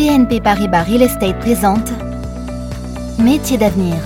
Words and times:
BNP 0.00 0.40
Paribas 0.40 0.84
Real 0.84 1.02
Estate 1.02 1.38
présente 1.40 1.92
Métiers 3.18 3.58
d'avenir. 3.58 3.96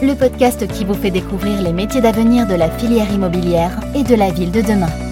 Le 0.00 0.14
podcast 0.14 0.68
qui 0.68 0.84
vous 0.84 0.94
fait 0.94 1.10
découvrir 1.10 1.60
les 1.62 1.72
métiers 1.72 2.00
d'avenir 2.00 2.46
de 2.46 2.54
la 2.54 2.70
filière 2.70 3.12
immobilière 3.12 3.80
et 3.96 4.04
de 4.04 4.14
la 4.14 4.30
ville 4.30 4.52
de 4.52 4.60
demain. 4.60 5.05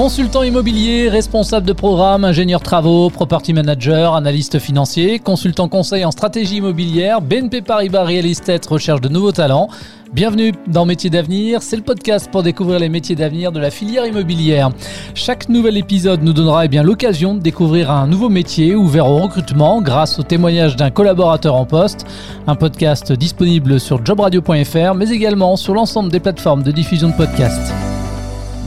Consultant 0.00 0.42
immobilier, 0.42 1.10
responsable 1.10 1.66
de 1.66 1.74
programme, 1.74 2.24
ingénieur 2.24 2.62
travaux, 2.62 3.10
property 3.10 3.52
manager, 3.52 4.14
analyste 4.14 4.58
financier, 4.58 5.18
consultant 5.18 5.68
conseil 5.68 6.06
en 6.06 6.10
stratégie 6.10 6.56
immobilière, 6.56 7.20
BNP 7.20 7.60
Paribas 7.60 8.04
Real 8.04 8.24
Estate 8.24 8.64
recherche 8.64 9.02
de 9.02 9.10
nouveaux 9.10 9.32
talents. 9.32 9.68
Bienvenue 10.14 10.52
dans 10.68 10.86
Métiers 10.86 11.10
d'avenir, 11.10 11.60
c'est 11.60 11.76
le 11.76 11.82
podcast 11.82 12.30
pour 12.30 12.42
découvrir 12.42 12.78
les 12.78 12.88
métiers 12.88 13.14
d'avenir 13.14 13.52
de 13.52 13.60
la 13.60 13.70
filière 13.70 14.06
immobilière. 14.06 14.70
Chaque 15.14 15.50
nouvel 15.50 15.76
épisode 15.76 16.22
nous 16.22 16.32
donnera 16.32 16.64
eh 16.64 16.68
bien 16.68 16.82
l'occasion 16.82 17.34
de 17.34 17.40
découvrir 17.40 17.90
un 17.90 18.06
nouveau 18.06 18.30
métier 18.30 18.74
ouvert 18.74 19.06
au 19.06 19.18
recrutement 19.18 19.82
grâce 19.82 20.18
au 20.18 20.22
témoignage 20.22 20.76
d'un 20.76 20.90
collaborateur 20.90 21.54
en 21.56 21.66
poste. 21.66 22.06
Un 22.46 22.54
podcast 22.54 23.12
disponible 23.12 23.78
sur 23.78 24.02
jobradio.fr 24.02 24.94
mais 24.94 25.10
également 25.10 25.56
sur 25.56 25.74
l'ensemble 25.74 26.10
des 26.10 26.20
plateformes 26.20 26.62
de 26.62 26.72
diffusion 26.72 27.10
de 27.10 27.14
podcasts. 27.14 27.70